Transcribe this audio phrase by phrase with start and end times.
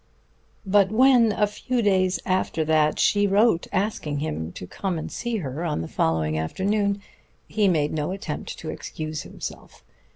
[0.65, 2.65] But when, a few days after,
[2.97, 7.03] she wrote asking him to come and see her on the following afternoon,
[7.47, 9.83] he made no attempt to excuse himself.